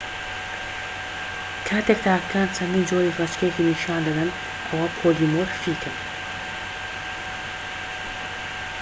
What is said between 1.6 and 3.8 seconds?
کاتێک تاکەکان چەندین جۆری ڕێچکەیەکی